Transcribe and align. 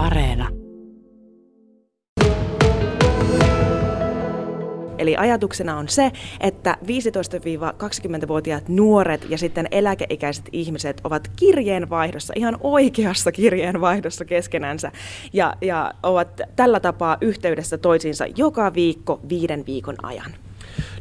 Areena. 0.00 0.48
Eli 4.98 5.16
ajatuksena 5.16 5.76
on 5.76 5.88
se, 5.88 6.12
että 6.40 6.76
15-20-vuotiaat 6.82 8.68
nuoret 8.68 9.26
ja 9.28 9.38
sitten 9.38 9.68
eläkeikäiset 9.70 10.44
ihmiset 10.52 11.00
ovat 11.04 11.30
kirjeenvaihdossa, 11.36 12.32
ihan 12.36 12.56
oikeassa 12.60 13.32
kirjeenvaihdossa 13.32 14.24
keskenänsä 14.24 14.92
ja, 15.32 15.54
ja 15.60 15.92
ovat 16.02 16.40
tällä 16.56 16.80
tapaa 16.80 17.16
yhteydessä 17.20 17.78
toisiinsa 17.78 18.26
joka 18.36 18.74
viikko 18.74 19.20
viiden 19.28 19.66
viikon 19.66 19.96
ajan. 20.02 20.30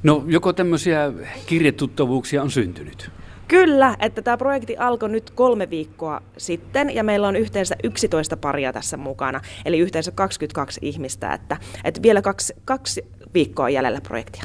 No 0.04 0.24
joko 0.28 0.54
tämmöisiä 0.54 1.14
kirjetuttavuuksia 1.46 2.42
on 2.42 2.52
syntynyt? 2.52 3.12
Kyllä, 3.50 3.96
että 4.00 4.22
tämä 4.22 4.38
projekti 4.38 4.78
alkoi 4.78 5.10
nyt 5.10 5.30
kolme 5.30 5.70
viikkoa 5.70 6.22
sitten 6.38 6.96
ja 6.96 7.04
meillä 7.04 7.28
on 7.28 7.36
yhteensä 7.36 7.76
11 7.84 8.38
paria 8.38 8.74
tässä 8.74 8.98
mukana, 8.98 9.42
eli 9.66 9.80
yhteensä 9.80 10.12
22 10.12 10.80
ihmistä, 10.84 11.34
että, 11.34 11.58
että 11.84 12.02
vielä 12.02 12.22
kaksi, 12.22 12.54
kaksi 12.66 13.06
viikkoa 13.34 13.70
jäljellä 13.70 14.02
projektia. 14.02 14.44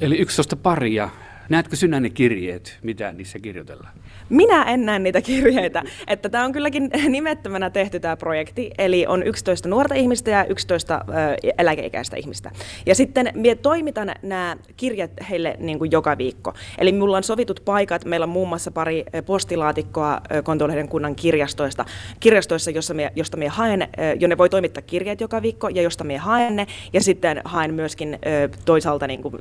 Eli 0.00 0.18
11 0.18 0.56
paria. 0.56 1.08
Näetkö 1.50 1.76
sinä 1.76 2.00
ne 2.00 2.10
kirjeet, 2.10 2.78
mitä 2.82 3.12
niissä 3.12 3.38
kirjoitellaan? 3.38 3.92
Minä 4.28 4.62
en 4.62 4.86
näe 4.86 4.98
niitä 4.98 5.20
kirjeitä. 5.20 5.82
Että 6.06 6.28
tämä 6.28 6.44
on 6.44 6.52
kylläkin 6.52 6.90
nimettömänä 7.08 7.70
tehty 7.70 8.00
tämä 8.00 8.16
projekti, 8.16 8.70
eli 8.78 9.06
on 9.06 9.22
11 9.22 9.68
nuorta 9.68 9.94
ihmistä 9.94 10.30
ja 10.30 10.44
11 10.44 11.04
ö, 11.08 11.50
eläkeikäistä 11.58 12.16
ihmistä. 12.16 12.50
Ja 12.86 12.94
sitten 12.94 13.30
minä 13.34 13.54
toimitan 13.54 14.12
nämä 14.22 14.56
kirjat 14.76 15.10
heille 15.30 15.56
niin 15.58 15.78
kuin 15.78 15.90
joka 15.90 16.18
viikko. 16.18 16.54
Eli 16.78 16.92
minulla 16.92 17.16
on 17.16 17.22
sovitut 17.22 17.62
paikat, 17.64 18.04
meillä 18.04 18.24
on 18.24 18.30
muun 18.30 18.48
muassa 18.48 18.70
pari 18.70 19.04
postilaatikkoa 19.26 20.20
Kontolehden 20.44 20.88
kunnan 20.88 21.14
kirjastoista, 21.14 21.84
kirjastoissa, 22.20 22.70
jossa 22.70 22.94
minä, 22.94 23.10
josta 23.16 23.36
minä 23.36 23.50
haen, 23.50 23.88
jonne 24.20 24.38
voi 24.38 24.48
toimittaa 24.48 24.82
kirjeet 24.82 25.20
joka 25.20 25.42
viikko 25.42 25.68
ja 25.68 25.82
josta 25.82 26.04
minä 26.04 26.20
haen 26.20 26.56
ne. 26.56 26.66
Ja 26.92 27.00
sitten 27.00 27.40
haen 27.44 27.74
myöskin 27.74 28.18
toisaalta 28.64 29.06
niin 29.06 29.22
kuin 29.22 29.34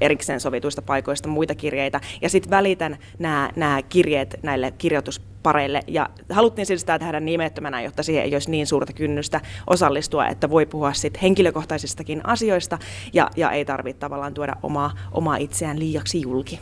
erikseen 0.00 0.40
sovituista 0.40 0.82
paikoista 0.82 1.28
muita 1.28 1.47
kirjeitä. 1.54 2.00
Ja 2.22 2.28
sitten 2.28 2.50
välitän 2.50 2.98
nämä, 3.18 3.82
kirjeet 3.88 4.36
näille 4.42 4.70
kirjoituspareille. 4.70 5.80
Ja 5.86 6.10
haluttiin 6.30 6.66
siis 6.66 6.80
sitä 6.80 6.98
tehdä 6.98 7.20
nimettömänä, 7.20 7.82
jotta 7.82 8.02
siihen 8.02 8.24
ei 8.24 8.34
olisi 8.34 8.50
niin 8.50 8.66
suurta 8.66 8.92
kynnystä 8.92 9.40
osallistua, 9.66 10.28
että 10.28 10.50
voi 10.50 10.66
puhua 10.66 10.92
sit 10.92 11.22
henkilökohtaisistakin 11.22 12.20
asioista 12.26 12.78
ja, 13.12 13.30
ja 13.36 13.50
ei 13.50 13.64
tarvitse 13.64 14.00
tavallaan 14.00 14.34
tuoda 14.34 14.56
omaa, 14.62 14.90
omaa 15.12 15.36
itseään 15.36 15.78
liiaksi 15.78 16.20
julki. 16.20 16.60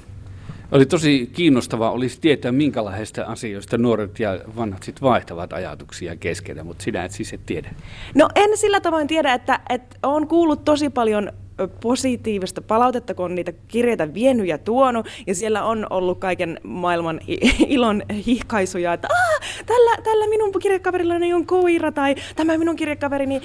Oli 0.73 0.87
tosi 0.87 1.31
kiinnostavaa 1.33 1.91
olisi 1.91 2.21
tietää, 2.21 2.53
minkälaisista 2.53 3.25
asioista 3.25 3.79
nuoret 3.79 4.21
ja 4.21 4.41
vanhat 4.57 4.83
sit 4.83 5.03
vaihtavat 5.03 5.53
ajatuksia 5.53 6.17
keskenään, 6.17 6.67
mutta 6.67 6.85
sinä 6.85 7.05
et 7.05 7.13
siis 7.13 7.33
et 7.33 7.41
tiedä. 7.47 7.71
No 8.15 8.29
en 8.35 8.57
sillä 8.57 8.81
tavoin 8.81 9.07
tiedä, 9.07 9.35
että, 9.35 9.61
että 9.69 9.97
olen 10.03 10.29
kuullut 10.29 10.65
tosi 10.65 10.91
paljon 10.91 11.33
positiivista 11.81 12.63
palautetta, 12.63 13.15
kun 13.15 13.25
on 13.25 13.35
niitä 13.35 13.53
kirjeitä 13.69 14.15
vienyt 14.15 14.47
ja 14.47 14.59
tuonut, 14.59 15.07
ja 15.27 15.35
siellä 15.35 15.65
on 15.65 15.87
ollut 15.91 16.19
kaiken 16.19 16.61
maailman 16.63 17.21
ilon 17.69 18.03
hihkaisuja, 18.27 18.93
että 18.93 19.09
tällä, 19.67 19.97
tällä 20.05 20.29
minun 20.29 20.53
kirjekaverillani 20.63 21.35
on 21.35 21.47
koira, 21.47 21.93
tai 21.93 22.15
tämä 22.37 22.59
minun 22.59 22.77
kirjekaverini 22.77 23.43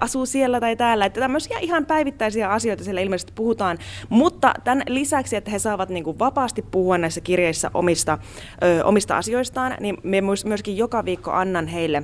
asuu 0.00 0.26
siellä 0.26 0.60
tai 0.60 0.76
täällä. 0.76 1.06
Että 1.06 1.20
tämmöisiä 1.20 1.58
ihan 1.58 1.86
päivittäisiä 1.86 2.50
asioita 2.50 2.84
siellä 2.84 3.00
ilmeisesti 3.00 3.32
puhutaan, 3.34 3.78
mutta 4.08 4.54
tämän 4.64 4.82
lisäksi, 4.88 5.36
että 5.36 5.50
he 5.50 5.58
saavat 5.58 5.88
niin 5.88 6.04
kuin 6.04 6.18
vapaasti 6.18 6.62
puhua 6.62 6.98
näissä 6.98 7.20
kirjeissä 7.20 7.70
omista, 7.74 8.18
ö, 8.62 8.84
omista 8.84 9.16
asioistaan, 9.16 9.76
niin 9.80 9.96
me 10.02 10.22
myöskin 10.44 10.76
joka 10.76 11.04
viikko 11.04 11.30
annan 11.30 11.66
heille 11.66 12.02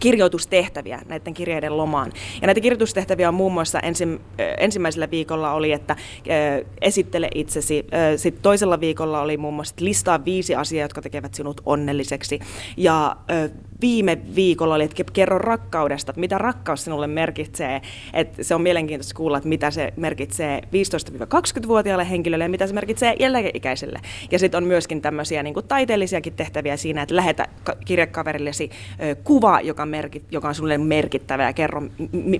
kirjoitustehtäviä 0.00 1.02
näiden 1.08 1.34
kirjeiden 1.34 1.76
lomaan. 1.76 2.12
Ja 2.40 2.46
näitä 2.46 2.60
kirjoitustehtäviä 2.60 3.28
on 3.28 3.34
muun 3.34 3.52
muassa 3.52 3.80
ensi, 3.80 4.04
ensimmäisellä 4.58 5.10
viikolla 5.10 5.52
oli, 5.52 5.72
että 5.72 5.96
esittele 6.80 7.28
itsesi. 7.34 7.86
Sitten 8.16 8.42
toisella 8.42 8.80
viikolla 8.80 9.20
oli 9.20 9.36
muun 9.36 9.54
muassa 9.54 9.74
listaa 9.80 10.24
viisi 10.24 10.54
asiaa, 10.54 10.84
jotka 10.84 11.02
tekevät 11.02 11.34
sinut 11.34 11.60
onnelliseksi. 11.66 12.40
Ja 12.76 13.16
viime 13.82 14.18
viikolla 14.34 14.74
oli, 14.74 14.84
että 14.84 15.04
kerro 15.12 15.38
rakkaudesta, 15.38 16.10
että 16.10 16.20
mitä 16.20 16.38
rakkaus 16.38 16.84
sinulle 16.84 17.06
merkitsee. 17.06 17.82
Että 18.12 18.44
se 18.44 18.54
on 18.54 18.62
mielenkiintoista 18.62 19.14
kuulla, 19.14 19.36
että 19.36 19.48
mitä 19.48 19.70
se 19.70 19.92
merkitsee 19.96 20.62
15-20-vuotiaalle 20.62 22.10
henkilölle 22.10 22.44
ja 22.44 22.48
mitä 22.48 22.66
se 22.66 22.74
merkitsee 22.74 23.16
eläkeikäiselle. 23.18 24.00
Ja 24.30 24.38
sitten 24.38 24.58
on 24.58 24.64
myöskin 24.64 25.02
tämmöisiä 25.02 25.42
niin 25.42 25.54
kuin 25.54 25.66
taiteellisiakin 25.66 26.32
tehtäviä 26.32 26.76
siinä, 26.76 27.02
että 27.02 27.16
lähetä 27.16 27.46
kirjekaverillesi 27.84 28.70
kuva, 29.24 29.60
joka, 29.60 29.86
merkit, 29.86 30.24
joka 30.30 30.48
on 30.48 30.54
sinulle 30.54 30.78
merkittävä 30.78 31.44
ja 31.44 31.52
kerro, 31.52 31.82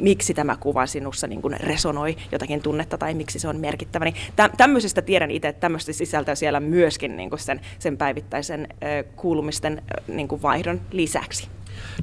miksi 0.00 0.34
tämä 0.34 0.56
kuva 0.60 0.86
sinussa 0.86 1.26
niin 1.26 1.42
kuin 1.42 1.60
resonoi 1.60 2.16
jotakin 2.32 2.62
tunnetta 2.62 2.98
tai 2.98 3.14
miksi 3.14 3.38
se 3.38 3.48
on 3.48 3.56
merkittävä. 3.56 4.04
Niin 4.04 4.16
tä- 4.36 4.50
tämmöisestä 4.56 5.02
tiedän 5.02 5.30
itse, 5.30 5.48
että 5.48 5.60
tämmöistä 5.60 5.92
sisältöä 5.92 6.34
siellä 6.34 6.60
myöskin 6.60 7.16
niin 7.16 7.30
kuin 7.30 7.40
sen, 7.40 7.60
sen 7.78 7.96
päivittäisen 7.96 8.68
kuulumisten 9.16 9.82
niin 10.08 10.28
kuin 10.28 10.42
vaihdon 10.42 10.80
lisäksi 10.92 11.31
lisäksi. 11.32 11.48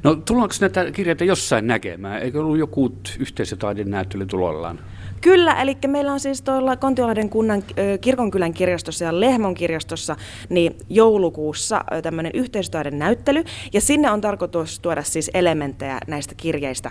No 0.02 0.16
tullaanko 0.16 0.54
näitä 0.60 0.90
kirjeitä 0.90 1.24
jossain 1.24 1.66
näkemään? 1.66 2.22
Eikö 2.22 2.40
ollut 2.40 2.58
joku 2.58 2.92
yhteisötaiden 3.18 3.90
näyttely 3.90 4.26
tulollaan? 4.26 4.78
Kyllä, 5.20 5.62
eli 5.62 5.76
meillä 5.86 6.12
on 6.12 6.20
siis 6.20 6.42
tuolla 6.42 6.76
Kontiolahden 6.76 7.30
kunnan 7.30 7.62
kirkonkylän 8.00 8.52
kirjastossa 8.52 9.04
ja 9.04 9.20
Lehmon 9.20 9.54
kirjastossa 9.54 10.16
niin 10.48 10.76
joulukuussa 10.88 11.84
tämmöinen 12.02 12.32
yhteisötaiden 12.34 12.98
näyttely, 12.98 13.44
ja 13.72 13.80
sinne 13.80 14.10
on 14.10 14.20
tarkoitus 14.20 14.80
tuoda 14.80 15.02
siis 15.02 15.30
elementtejä 15.34 15.98
näistä 16.06 16.34
kirjeistä 16.34 16.90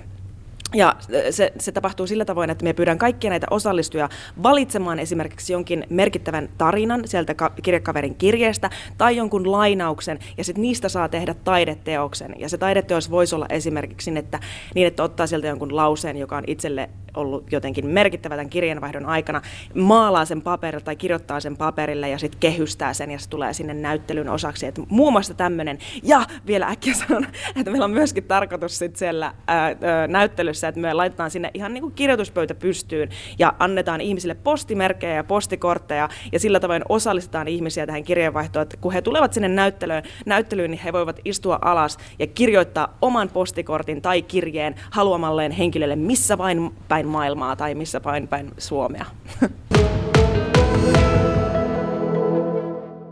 ja 0.73 0.95
se, 1.29 1.53
se 1.59 1.71
tapahtuu 1.71 2.07
sillä 2.07 2.25
tavoin, 2.25 2.49
että 2.49 2.63
me 2.63 2.73
pyydän 2.73 2.97
kaikkia 2.97 3.29
näitä 3.29 3.47
osallistujia 3.49 4.09
valitsemaan 4.43 4.99
esimerkiksi 4.99 5.53
jonkin 5.53 5.83
merkittävän 5.89 6.49
tarinan 6.57 7.07
sieltä 7.07 7.33
ka- 7.33 7.51
kirjakaverin 7.63 8.15
kirjeestä 8.15 8.69
tai 8.97 9.15
jonkun 9.15 9.51
lainauksen, 9.51 10.19
ja 10.37 10.43
sitten 10.43 10.61
niistä 10.61 10.89
saa 10.89 11.09
tehdä 11.09 11.33
taideteoksen. 11.33 12.35
Ja 12.37 12.49
se 12.49 12.57
taideteos 12.57 13.11
voisi 13.11 13.35
olla 13.35 13.45
esimerkiksi 13.49 14.11
että, 14.15 14.39
niin, 14.75 14.87
että 14.87 15.03
ottaa 15.03 15.27
sieltä 15.27 15.47
jonkun 15.47 15.75
lauseen, 15.75 16.17
joka 16.17 16.37
on 16.37 16.43
itselle 16.47 16.89
ollut 17.17 17.51
jotenkin 17.51 17.87
merkittävä 17.87 18.35
tämän 18.35 18.49
kirjanvaihdon 18.49 19.05
aikana, 19.05 19.41
maalaa 19.75 20.25
sen 20.25 20.41
paperille 20.41 20.83
tai 20.83 20.95
kirjoittaa 20.95 21.39
sen 21.39 21.57
paperille 21.57 22.09
ja 22.09 22.17
sitten 22.17 22.39
kehystää 22.39 22.93
sen 22.93 23.11
ja 23.11 23.19
se 23.19 23.29
tulee 23.29 23.53
sinne 23.53 23.73
näyttelyn 23.73 24.29
osaksi. 24.29 24.65
Et 24.65 24.79
muun 24.89 25.13
muassa 25.13 25.33
tämmöinen. 25.33 25.77
Ja 26.03 26.25
vielä 26.47 26.67
äkkiä 26.67 26.93
sanon, 26.93 27.27
että 27.59 27.71
meillä 27.71 27.85
on 27.85 27.91
myöskin 27.91 28.23
tarkoitus 28.23 28.77
sit 28.77 28.95
siellä 28.95 29.33
ää, 29.47 29.63
ää, 29.81 30.07
näyttelyssä, 30.07 30.58
että 30.67 30.81
me 30.81 30.93
laitetaan 30.93 31.31
sinne 31.31 31.51
ihan 31.53 31.73
niin 31.73 31.81
kuin 31.81 31.93
kirjoituspöytä 31.93 32.55
pystyyn 32.55 33.09
ja 33.39 33.53
annetaan 33.59 34.01
ihmisille 34.01 34.33
postimerkkejä 34.33 35.13
ja 35.13 35.23
postikortteja 35.23 36.09
ja 36.31 36.39
sillä 36.39 36.59
tavoin 36.59 36.83
osallistetaan 36.89 37.47
ihmisiä 37.47 37.85
tähän 37.85 38.03
kirjeenvaihtoon, 38.03 38.63
että 38.63 38.77
kun 38.77 38.93
he 38.93 39.01
tulevat 39.01 39.33
sinne 39.33 39.47
näyttelyyn, 39.47 40.03
näyttelyyn 40.25 40.71
niin 40.71 40.81
he 40.81 40.93
voivat 40.93 41.19
istua 41.25 41.59
alas 41.61 41.97
ja 42.19 42.27
kirjoittaa 42.27 42.97
oman 43.01 43.29
postikortin 43.29 44.01
tai 44.01 44.21
kirjeen 44.21 44.75
haluamalleen 44.91 45.51
henkilölle 45.51 45.95
missä 45.95 46.37
vain 46.37 46.71
päin 46.87 47.07
maailmaa 47.07 47.55
tai 47.55 47.75
missä 47.75 47.99
päin 47.99 48.27
päin 48.27 48.51
Suomea. 48.57 49.05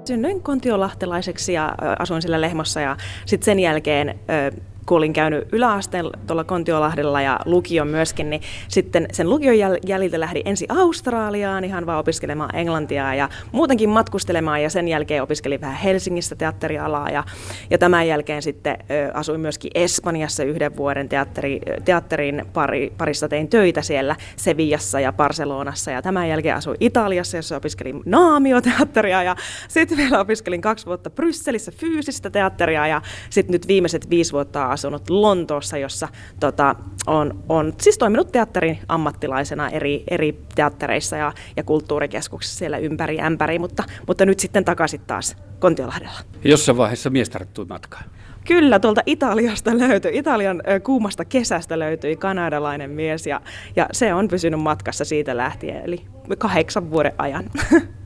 Synnyin 0.07 0.43
kontiolahtelaiseksi 0.43 1.53
ja 1.53 1.75
asuin 1.99 2.21
sillä 2.21 2.41
Lehmossa 2.41 2.81
ja 2.81 2.97
sitten 3.25 3.45
sen 3.45 3.59
jälkeen 3.59 4.19
kun 4.87 4.97
olin 4.97 5.13
käynyt 5.13 5.47
yläasteen 5.51 6.05
tuolla 6.27 6.43
Kontiolahdella 6.43 7.21
ja 7.21 7.39
lukion 7.45 7.87
myöskin, 7.87 8.29
niin 8.29 8.41
sitten 8.67 9.07
sen 9.11 9.29
lukion 9.29 9.55
jäljiltä 9.87 10.19
lähdin 10.19 10.41
ensin 10.45 10.71
Australiaan 10.71 11.63
ihan 11.63 11.85
vaan 11.85 11.99
opiskelemaan 11.99 12.55
englantia 12.55 13.15
ja 13.15 13.29
muutenkin 13.51 13.89
matkustelemaan 13.89 14.63
ja 14.63 14.69
sen 14.69 14.87
jälkeen 14.87 15.23
opiskelin 15.23 15.61
vähän 15.61 15.75
Helsingissä 15.75 16.35
teatterialaa 16.35 17.09
ja, 17.09 17.23
ja 17.69 17.77
tämän 17.77 18.07
jälkeen 18.07 18.41
sitten 18.41 18.77
ö, 18.91 19.11
asuin 19.13 19.39
myöskin 19.39 19.71
Espanjassa 19.75 20.43
yhden 20.43 20.77
vuoden 20.77 21.09
teatteri, 21.09 21.59
teatterin 21.85 22.45
pari, 22.53 22.93
parissa 22.97 23.27
tein 23.27 23.47
töitä 23.47 23.81
siellä 23.81 24.15
Sevillassa 24.35 24.99
ja 24.99 25.13
Barcelonassa 25.13 25.91
ja 25.91 26.01
tämän 26.01 26.29
jälkeen 26.29 26.55
asuin 26.55 26.77
Italiassa, 26.79 27.37
jossa 27.37 27.57
opiskelin 27.57 28.01
naamioteatteria 28.05 29.23
ja 29.23 29.35
sitten 29.67 29.97
vielä 29.97 30.19
opiskelin 30.19 30.61
kaksi 30.61 30.85
vuotta 30.85 31.09
Brysselissä 31.09 31.71
fyysistä 31.71 32.29
teatteria 32.29 32.87
ja 32.87 33.01
sitten 33.29 33.53
nyt 33.53 33.67
viimeiset 33.67 34.09
viisi 34.09 34.31
vuotta 34.31 34.76
asunut 34.77 35.09
Lontoossa, 35.09 35.77
jossa 35.77 36.07
tota, 36.39 36.75
on, 37.07 37.43
on 37.49 37.73
siis 37.81 37.97
toiminut 37.97 38.31
teatterin 38.31 38.79
ammattilaisena 38.87 39.69
eri, 39.69 40.03
eri 40.09 40.39
teattereissa 40.55 41.15
ja, 41.17 41.33
ja 41.55 41.63
kulttuurikeskuksissa 41.63 42.57
siellä 42.57 42.77
ympäri 42.77 43.21
ämpäri, 43.21 43.59
mutta, 43.59 43.83
mutta 44.07 44.25
nyt 44.25 44.39
sitten 44.39 44.65
takaisin 44.65 45.01
taas 45.07 45.35
Kontiolahdella. 45.59 46.19
Jossain 46.43 46.77
vaiheessa 46.77 47.09
mies 47.09 47.29
tarttui 47.29 47.65
matkaan. 47.65 48.03
Kyllä, 48.47 48.79
tuolta 48.79 49.01
Italiasta 49.05 49.77
löytyi, 49.77 50.17
Italian 50.17 50.61
kuumasta 50.83 51.25
kesästä 51.25 51.79
löytyi 51.79 52.15
kanadalainen 52.15 52.89
mies 52.91 53.27
ja, 53.27 53.41
ja 53.75 53.89
se 53.91 54.13
on 54.13 54.27
pysynyt 54.27 54.59
matkassa 54.59 55.05
siitä 55.05 55.37
lähtien, 55.37 55.83
eli 55.85 56.05
kahdeksan 56.37 56.91
vuoden 56.91 57.13
ajan. 57.17 57.43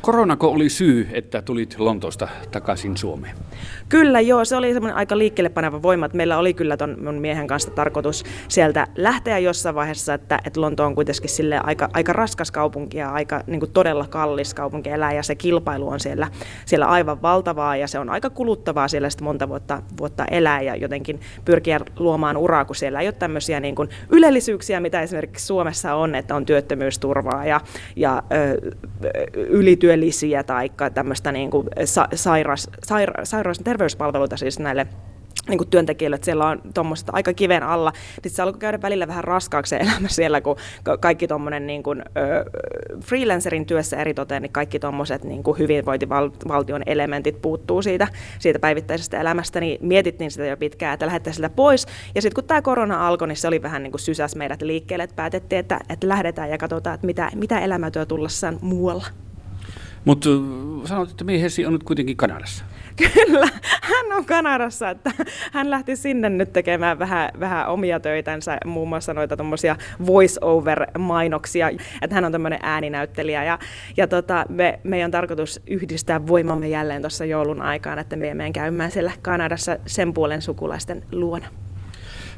Koronako 0.00 0.48
oli 0.48 0.68
syy, 0.68 1.08
että 1.12 1.42
tulit 1.42 1.78
Lontoosta 1.78 2.28
takaisin 2.50 2.96
Suomeen? 2.96 3.36
Kyllä 3.88 4.20
joo, 4.20 4.44
se 4.44 4.56
oli 4.56 4.72
semmoinen 4.72 4.96
aika 4.96 5.18
liikkeelle 5.18 5.48
paneva 5.48 5.82
voima, 5.82 6.06
että 6.06 6.16
meillä 6.16 6.38
oli 6.38 6.54
kyllä 6.54 6.76
ton 6.76 6.96
mun 7.04 7.14
miehen 7.14 7.46
kanssa 7.46 7.70
tarkoitus 7.70 8.24
sieltä 8.48 8.86
lähteä 8.96 9.38
jossain 9.38 9.74
vaiheessa, 9.74 10.14
että, 10.14 10.38
että 10.44 10.60
Lonto 10.60 10.84
on 10.84 10.94
kuitenkin 10.94 11.30
sille 11.30 11.60
aika, 11.62 11.88
aika 11.92 12.12
raskas 12.12 12.50
kaupunki 12.50 12.98
ja 12.98 13.12
aika 13.12 13.40
niin 13.46 13.60
kuin 13.60 13.72
todella 13.72 14.06
kallis 14.06 14.54
kaupunki 14.54 14.90
elää 14.90 15.12
ja 15.12 15.22
se 15.22 15.34
kilpailu 15.34 15.88
on 15.88 16.00
siellä, 16.00 16.28
siellä 16.66 16.86
aivan 16.86 17.22
valtavaa 17.22 17.76
ja 17.76 17.86
se 17.86 17.98
on 17.98 18.10
aika 18.10 18.30
kuluttavaa 18.30 18.88
siellä 18.88 19.10
sitten 19.10 19.24
monta 19.24 19.48
vuotta, 19.48 19.82
vuotta 19.98 20.24
elää 20.30 20.62
ja 20.62 20.76
jotenkin 20.76 21.20
pyrkiä 21.44 21.80
luomaan 21.98 22.36
uraa, 22.36 22.64
kun 22.64 22.76
siellä 22.76 23.00
ei 23.00 23.06
ole 23.06 23.12
tämmöisiä 23.12 23.60
niin 23.60 23.74
kuin 23.74 23.88
ylellisyyksiä, 24.10 24.80
mitä 24.80 25.02
esimerkiksi 25.02 25.46
Suomessa 25.46 25.94
on, 25.94 26.14
että 26.14 26.34
on 26.34 26.46
työttömyysturvaa 26.46 27.46
ja, 27.46 27.60
ja 27.96 28.22
ö, 28.32 28.70
ylityöllisiä 29.88 30.42
tai 30.42 30.70
tämmöistä 30.94 31.32
niin 31.32 31.50
kuin 31.50 31.68
sa, 31.84 32.08
sairas, 32.14 32.70
saira, 32.84 33.24
sairaus- 33.24 33.60
terveyspalveluita 33.64 34.36
siis 34.36 34.58
näille 34.58 34.86
niin 35.48 35.58
kuin 35.58 35.68
työntekijöille, 35.68 36.14
että 36.14 36.24
siellä 36.24 36.46
on 36.46 36.62
tuommoista 36.74 37.12
aika 37.14 37.32
kiven 37.32 37.62
alla. 37.62 37.92
Sitten 38.14 38.32
se 38.32 38.42
alkoi 38.42 38.60
käydä 38.60 38.82
välillä 38.82 39.08
vähän 39.08 39.24
raskaaksi 39.24 39.76
elämä 39.76 40.08
siellä, 40.08 40.40
kun 40.40 40.56
kaikki 41.00 41.28
tuommoinen 41.28 41.66
niin 41.66 41.82
kuin, 41.82 42.02
ö, 42.02 42.44
freelancerin 43.04 43.66
työssä 43.66 43.96
eritoten, 43.96 44.42
niin 44.42 44.52
kaikki 44.52 44.78
tuommoiset 44.78 45.24
niin 45.24 45.42
kuin 45.42 45.58
hyvinvointivaltion 45.58 46.82
elementit 46.86 47.42
puuttuu 47.42 47.82
siitä, 47.82 48.08
siitä 48.38 48.58
päivittäisestä 48.58 49.20
elämästä, 49.20 49.60
niin 49.60 49.78
mietittiin 49.80 50.30
sitä 50.30 50.46
jo 50.46 50.56
pitkään, 50.56 50.94
että 50.94 51.06
lähdetään 51.06 51.34
sitä 51.34 51.50
pois. 51.50 51.86
Ja 52.14 52.22
sitten 52.22 52.34
kun 52.34 52.48
tämä 52.48 52.62
korona 52.62 53.08
alkoi, 53.08 53.28
niin 53.28 53.36
se 53.36 53.48
oli 53.48 53.62
vähän 53.62 53.82
niin 53.82 53.92
kuin 53.92 54.00
sysäs 54.00 54.36
meidät 54.36 54.62
liikkeelle, 54.62 55.04
että 55.04 55.16
päätettiin, 55.16 55.58
että, 55.58 55.80
että 55.88 56.08
lähdetään 56.08 56.50
ja 56.50 56.58
katsotaan, 56.58 56.94
että 56.94 57.06
mitä, 57.06 57.30
mitä 57.34 57.60
elämä 57.60 57.90
tuo 57.90 58.06
tullessaan 58.06 58.58
muualla. 58.60 59.27
Mutta 60.08 60.28
sanoit, 60.84 61.10
että 61.10 61.24
miehesi 61.24 61.66
on 61.66 61.72
nyt 61.72 61.82
kuitenkin 61.82 62.16
Kanadassa. 62.16 62.64
Kyllä, 63.14 63.48
hän 63.82 64.12
on 64.16 64.24
Kanadassa, 64.24 64.90
että 64.90 65.10
hän 65.52 65.70
lähti 65.70 65.96
sinne 65.96 66.28
nyt 66.28 66.52
tekemään 66.52 66.98
vähän, 66.98 67.30
vähän 67.40 67.68
omia 67.68 68.00
töitänsä, 68.00 68.58
muun 68.64 68.88
muassa 68.88 69.14
noita 69.14 69.36
tuommoisia 69.36 69.76
voice-over-mainoksia, 70.06 71.70
että 72.02 72.14
hän 72.14 72.24
on 72.24 72.32
tämmöinen 72.32 72.58
ääninäyttelijä 72.62 73.44
ja, 73.44 73.58
ja 73.96 74.06
tota, 74.06 74.44
me, 74.48 74.80
meidän 74.84 75.08
on 75.08 75.10
tarkoitus 75.10 75.60
yhdistää 75.66 76.26
voimamme 76.26 76.68
jälleen 76.68 77.02
tuossa 77.02 77.24
joulun 77.24 77.62
aikaan, 77.62 77.98
että 77.98 78.16
me 78.16 78.34
menen 78.34 78.52
käymään 78.52 78.90
siellä 78.90 79.12
Kanadassa 79.22 79.78
sen 79.86 80.14
puolen 80.14 80.42
sukulaisten 80.42 81.04
luona. 81.12 81.46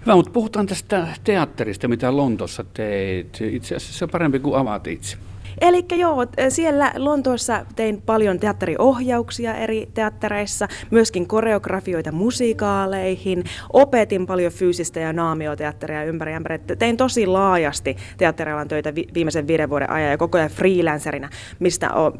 Hyvä, 0.06 0.14
mutta 0.14 0.30
puhutaan 0.30 0.66
tästä 0.66 1.06
teatterista, 1.24 1.88
mitä 1.88 2.16
Lontossa 2.16 2.64
teet. 2.74 3.38
Itse 3.40 3.76
asiassa 3.76 3.98
se 3.98 4.04
on 4.04 4.10
parempi 4.10 4.38
kuin 4.38 4.56
avaat 4.56 4.86
itse. 4.86 5.16
Eli 5.60 5.84
joo, 5.96 6.26
siellä 6.48 6.92
Lontoossa 6.96 7.66
tein 7.76 8.02
paljon 8.02 8.40
teatteriohjauksia 8.40 9.54
eri 9.54 9.88
teattereissa, 9.94 10.68
myöskin 10.90 11.28
koreografioita 11.28 12.12
musiikaaleihin, 12.12 13.44
opetin 13.72 14.26
paljon 14.26 14.52
fyysistä 14.52 15.00
ja 15.00 15.12
naamioteatteria 15.12 16.04
ympäri 16.04 16.34
ämpäri. 16.34 16.58
Tein 16.78 16.96
tosi 16.96 17.26
laajasti 17.26 17.96
teatterialan 18.16 18.68
töitä 18.68 18.94
viimeisen 18.94 19.46
viiden 19.46 19.70
vuoden 19.70 19.90
ajan 19.90 20.10
ja 20.10 20.18
koko 20.18 20.38
ajan 20.38 20.50
freelancerina, 20.50 21.28
mistä, 21.58 21.90
o, 21.94 22.12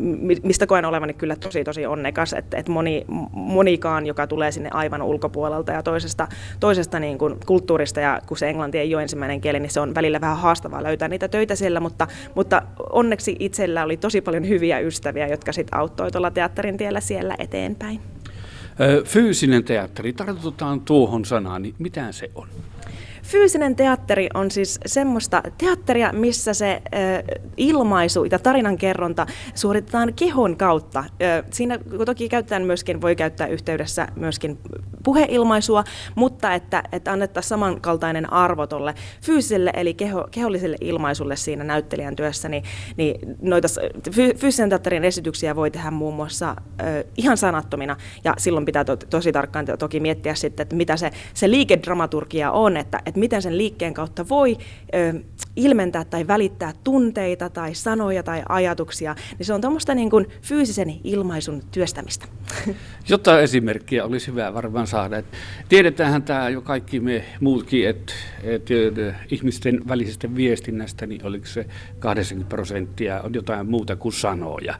mistä 0.43 0.67
koen 0.67 0.85
olevani 0.85 1.15
kyllä 1.15 1.37
tosi 1.37 1.65
tosi 1.65 1.87
onnekas, 1.87 2.33
että, 2.33 2.57
että 2.57 2.73
moni, 2.73 3.05
monikaan, 3.33 4.07
joka 4.07 4.27
tulee 4.27 4.53
sinne 4.53 4.71
aivan 4.73 5.03
ulkopuolelta 5.03 5.73
ja 5.73 5.83
toisesta, 5.83 6.29
toisesta 6.61 7.01
niin 7.01 7.19
kuin 7.19 7.37
kulttuurista 7.47 8.01
ja 8.01 8.21
kun 8.27 8.37
se 8.37 8.49
englanti 8.49 8.79
ei 8.79 8.95
ole 8.95 9.03
ensimmäinen 9.03 9.41
kieli, 9.41 9.61
niin 9.61 9.71
se 9.71 9.81
on 9.81 9.95
välillä 9.95 10.21
vähän 10.21 10.37
haastavaa 10.37 10.83
löytää 10.83 11.09
niitä 11.09 11.29
töitä 11.29 11.55
siellä, 11.55 11.81
mutta, 11.81 12.07
mutta 12.35 12.63
onneksi 12.93 13.20
onneksi 13.21 13.45
itsellä 13.45 13.85
oli 13.85 13.97
tosi 13.97 14.21
paljon 14.21 14.49
hyviä 14.49 14.79
ystäviä, 14.79 15.27
jotka 15.27 15.53
sitten 15.53 15.79
auttoi 15.79 16.11
tuolla 16.11 16.31
teatterin 16.31 16.77
tiellä 16.77 17.01
siellä 17.01 17.35
eteenpäin. 17.39 18.01
Fyysinen 19.05 19.65
teatteri, 19.65 20.13
tartutaan 20.13 20.81
tuohon 20.81 21.25
sanaan, 21.25 21.63
niin 21.63 21.75
mitä 21.79 22.13
se 22.13 22.31
on? 22.35 22.49
Fyysinen 23.23 23.77
teatteri 23.77 24.29
on 24.35 24.51
siis 24.51 24.81
semmoista 24.87 25.43
teatteria, 25.59 26.13
missä 26.13 26.55
se 26.55 26.73
äh, 26.73 27.01
ilmaisu 27.57 28.25
ja 28.25 28.39
tarinankerronta 28.39 29.27
suoritetaan 29.55 30.15
kehon 30.15 30.57
kautta. 30.57 30.99
Äh, 30.99 31.45
siinä 31.51 31.79
toki 32.07 32.29
käytetään 32.29 32.63
myöskin, 32.63 33.01
voi 33.01 33.17
käyttää 33.17 33.47
yhteydessä 33.47 34.09
myöskin 34.17 34.59
puheilmaisua, 35.05 35.85
mutta 36.15 36.55
että, 36.55 36.83
että 36.93 37.13
annettaisiin 37.13 37.49
samankaltainen 37.49 38.33
arvo 38.33 38.67
tuolle 38.67 38.95
fyysiselle 39.23 39.71
eli 39.75 39.95
keho, 39.95 40.29
keholliselle 40.31 40.77
ilmaisulle 40.81 41.37
siinä 41.37 41.65
näyttelijän 41.65 42.17
työssä, 42.17 42.49
niin, 42.49 42.65
niin 42.97 43.37
noita 43.43 43.69
fy, 44.13 44.35
fyysisen 44.35 44.69
teatterin 44.69 45.05
esityksiä 45.05 45.57
voi 45.57 45.71
tehdä 45.71 45.91
muun 45.91 46.15
muassa 46.15 46.51
äh, 46.51 46.57
ihan 47.17 47.37
sanattomina, 47.37 47.97
ja 48.25 48.35
silloin 48.39 48.65
pitää 48.65 48.85
to, 48.85 48.97
tosi 48.97 49.33
tarkkaan 49.33 49.67
toki 49.79 50.01
miettiä 50.01 50.35
sitten, 50.35 50.63
että 50.63 50.77
mitä 50.77 50.97
se, 50.97 51.11
se 51.35 51.51
liikedramaturgia 51.51 52.51
on, 52.51 52.77
että, 52.77 52.99
että 53.11 53.21
miten 53.21 53.43
sen 53.43 53.59
liikkeen 53.59 53.95
kautta 53.95 54.29
voi 54.29 54.57
ö, 54.95 55.21
ilmentää 55.57 56.05
tai 56.05 56.27
välittää 56.27 56.73
tunteita 56.85 57.51
tai 57.51 57.75
sanoja 57.75 58.23
tai 58.23 58.43
ajatuksia, 58.49 59.15
niin 59.39 59.47
se 59.47 59.55
on 59.55 59.61
tuommoista 59.61 59.95
niin 59.95 60.11
kuin 60.11 60.27
fyysisen 60.43 61.01
ilmaisun 61.05 61.63
työstämistä. 61.71 62.27
Jotta 63.09 63.41
esimerkkiä 63.41 64.05
olisi 64.05 64.27
hyvä 64.27 64.55
varmaan 64.55 64.87
saada. 64.87 65.17
Et 65.17 65.27
tiedetäänhän 65.69 66.23
tämä 66.23 66.49
jo 66.49 66.63
kaikki 66.63 67.01
me 67.01 67.25
muutkin, 67.41 67.89
että 67.89 68.13
et, 68.43 68.69
ihmisten 69.31 69.89
välisestä 69.89 70.35
viestinnästä, 70.35 71.07
niin 71.07 71.27
oliko 71.27 71.47
se 71.47 71.67
80 71.99 72.49
prosenttia 72.49 73.21
on 73.21 73.35
jotain 73.35 73.71
muuta 73.71 73.97
kuin 73.97 74.13
sanoja. 74.13 74.75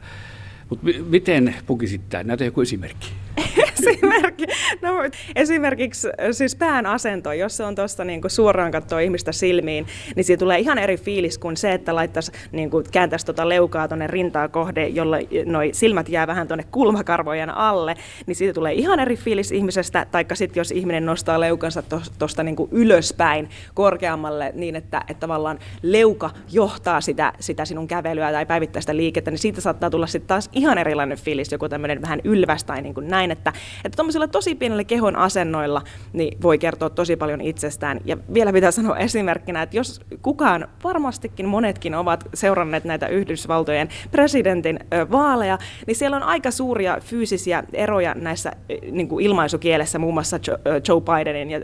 Mutta 0.69 0.87
miten 1.09 1.55
pukisit 1.67 2.01
tämä? 2.09 2.23
Näytä 2.23 2.45
joku 2.45 2.61
esimerkki. 2.61 3.11
Esimerkki, 3.79 4.45
no, 4.81 4.89
esimerkiksi 5.35 6.07
siis 6.31 6.55
pään 6.55 6.85
asento, 6.85 7.33
jos 7.33 7.57
se 7.57 7.63
on 7.63 7.75
tuosta 7.75 8.05
niin 8.05 8.21
suoraan 8.27 8.71
katsoa 8.71 8.99
ihmistä 8.99 9.31
silmiin, 9.31 9.87
niin 10.15 10.23
siitä 10.23 10.39
tulee 10.39 10.59
ihan 10.59 10.77
eri 10.77 10.97
fiilis 10.97 11.37
kuin 11.37 11.57
se, 11.57 11.71
että 11.71 11.95
laittaisi, 11.95 12.31
niin 12.51 12.69
kuin, 12.69 12.85
kääntäisi 12.91 13.25
tuota 13.25 13.49
leukaa 13.49 13.87
tuonne 13.87 14.07
rintaa 14.07 14.47
kohde, 14.47 14.87
jolla 14.87 15.17
noi 15.45 15.69
silmät 15.73 16.09
jää 16.09 16.27
vähän 16.27 16.47
tuonne 16.47 16.65
kulmakarvojen 16.71 17.49
alle, 17.49 17.95
niin 18.25 18.35
siitä 18.35 18.53
tulee 18.53 18.73
ihan 18.73 18.99
eri 18.99 19.15
fiilis 19.15 19.51
ihmisestä, 19.51 20.05
taikka 20.11 20.35
sitten 20.35 20.61
jos 20.61 20.71
ihminen 20.71 21.05
nostaa 21.05 21.39
leukansa 21.39 21.83
tuosta 22.19 22.43
niin 22.43 22.55
ylöspäin 22.71 23.49
korkeammalle 23.73 24.51
niin, 24.55 24.75
että, 24.75 25.03
että 25.07 25.19
tavallaan 25.19 25.59
leuka 25.81 26.29
johtaa 26.51 27.01
sitä, 27.01 27.33
sitä 27.39 27.65
sinun 27.65 27.87
kävelyä 27.87 28.31
tai 28.31 28.45
päivittäistä 28.45 28.95
liikettä, 28.95 29.31
niin 29.31 29.39
siitä 29.39 29.61
saattaa 29.61 29.89
tulla 29.89 30.07
sitten 30.07 30.27
taas 30.27 30.49
ihan 30.53 30.77
erilainen 30.77 31.17
fiilis, 31.17 31.51
joku 31.51 31.69
tämmöinen 31.69 32.01
vähän 32.01 32.21
ylväs 32.23 32.63
tai 32.63 32.81
niin 32.81 32.93
kuin 32.93 33.07
näin, 33.07 33.30
että, 33.31 33.53
että 33.85 33.95
tuommoisilla 33.95 34.27
tosi 34.27 34.55
pienillä 34.55 34.83
kehon 34.83 35.15
asennoilla 35.15 35.81
niin 36.13 36.41
voi 36.41 36.57
kertoa 36.57 36.89
tosi 36.89 37.15
paljon 37.15 37.41
itsestään. 37.41 37.99
Ja 38.05 38.17
vielä 38.33 38.53
pitää 38.53 38.71
sanoa 38.71 38.97
esimerkkinä, 38.97 39.61
että 39.61 39.77
jos 39.77 40.01
kukaan, 40.21 40.67
varmastikin 40.83 41.45
monetkin 41.45 41.95
ovat 41.95 42.23
seuranneet 42.33 42.83
näitä 42.83 43.07
Yhdysvaltojen 43.07 43.89
presidentin 44.11 44.79
vaaleja, 45.11 45.57
niin 45.87 45.95
siellä 45.95 46.17
on 46.17 46.23
aika 46.23 46.51
suuria 46.51 46.97
fyysisiä 47.01 47.63
eroja 47.73 48.13
näissä 48.13 48.51
niin 48.91 49.07
kuin 49.07 49.25
ilmaisukielessä, 49.25 49.99
muun 49.99 50.13
muassa 50.13 50.39
Joe 50.87 51.01
Bidenin 51.01 51.51
ja 51.51 51.59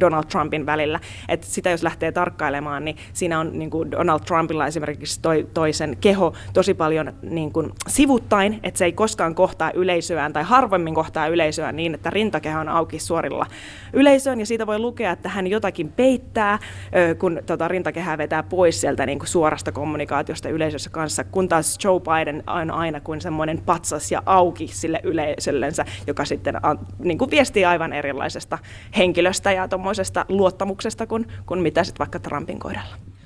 Donald 0.00 0.24
Trumpin 0.24 0.66
välillä. 0.66 1.00
että 1.28 1.46
sitä 1.46 1.70
jos 1.70 1.82
lähtee 1.82 2.12
tarkkailemaan, 2.12 2.84
niin 2.84 2.96
siinä 3.12 3.40
on 3.40 3.58
niin 3.58 3.70
kuin 3.70 3.90
Donald 3.90 4.20
Trumpilla 4.20 4.66
esimerkiksi 4.66 5.20
toi, 5.22 5.48
toisen 5.54 5.96
keho 6.00 6.32
tosi 6.52 6.74
paljon 6.74 7.12
niin 7.22 7.52
kuin 7.52 7.70
sivuttain, 7.88 8.60
että 8.62 8.78
se 8.78 8.84
ei 8.84 8.92
koskaan 8.92 9.34
kohtaa 9.34 9.70
yleisöään 9.74 10.32
tai 10.32 10.42
harvemmin 10.42 10.94
kohtaa 10.98 11.26
yleisöä 11.26 11.72
niin, 11.72 11.94
että 11.94 12.10
rintakehä 12.10 12.60
on 12.60 12.68
auki 12.68 12.98
suorilla 12.98 13.46
yleisöön 13.92 14.40
ja 14.40 14.46
siitä 14.46 14.66
voi 14.66 14.78
lukea, 14.78 15.12
että 15.12 15.28
hän 15.28 15.46
jotakin 15.46 15.92
peittää, 15.92 16.58
kun 17.18 17.40
tota 17.46 17.68
rintakehää 17.68 18.18
vetää 18.18 18.42
pois 18.42 18.80
sieltä 18.80 19.06
niin 19.06 19.18
kuin 19.18 19.28
suorasta 19.28 19.72
kommunikaatiosta 19.72 20.48
yleisössä 20.48 20.90
kanssa, 20.90 21.24
kun 21.24 21.48
taas 21.48 21.78
Joe 21.84 22.00
Biden 22.00 22.42
on 22.46 22.70
aina 22.70 23.00
kuin 23.00 23.20
semmoinen 23.20 23.62
patsas 23.66 24.12
ja 24.12 24.22
auki 24.26 24.68
sille 24.68 25.00
yleisöllensä, 25.02 25.84
joka 26.06 26.24
sitten 26.24 26.54
niin 26.98 27.18
kuin 27.18 27.30
viestii 27.30 27.64
aivan 27.64 27.92
erilaisesta 27.92 28.58
henkilöstä 28.96 29.52
ja 29.52 29.68
tuommoisesta 29.68 30.26
luottamuksesta 30.28 31.06
kuin, 31.06 31.26
kuin 31.46 31.60
mitä 31.60 31.84
sitten 31.84 31.98
vaikka 31.98 32.18
Trumpin 32.18 32.58
kohdalla. 32.58 33.17